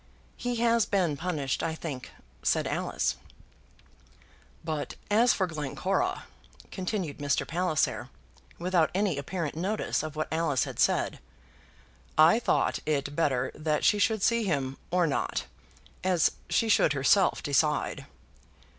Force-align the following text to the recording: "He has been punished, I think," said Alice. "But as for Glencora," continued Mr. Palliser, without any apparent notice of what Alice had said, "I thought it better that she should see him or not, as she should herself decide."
"He 0.35 0.55
has 0.55 0.87
been 0.87 1.15
punished, 1.15 1.61
I 1.61 1.75
think," 1.75 2.09
said 2.41 2.65
Alice. 2.65 3.17
"But 4.63 4.95
as 5.11 5.31
for 5.31 5.45
Glencora," 5.45 6.23
continued 6.71 7.19
Mr. 7.19 7.47
Palliser, 7.47 8.09
without 8.57 8.89
any 8.95 9.19
apparent 9.19 9.55
notice 9.55 10.01
of 10.01 10.15
what 10.15 10.27
Alice 10.33 10.63
had 10.63 10.79
said, 10.79 11.19
"I 12.17 12.39
thought 12.39 12.79
it 12.87 13.15
better 13.15 13.51
that 13.53 13.83
she 13.85 13.99
should 13.99 14.23
see 14.23 14.41
him 14.43 14.77
or 14.89 15.05
not, 15.05 15.45
as 16.03 16.31
she 16.49 16.67
should 16.67 16.93
herself 16.93 17.43
decide." 17.43 18.07